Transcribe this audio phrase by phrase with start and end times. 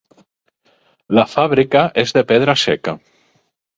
[1.19, 2.97] La fàbrica és de pedra seca.